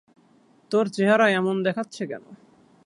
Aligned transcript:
তোর 0.71 0.85
চেহারা 0.89 1.27
এমন 1.31 1.55
দেখাচ্ছে 1.63 2.03
কেন? 2.07 2.23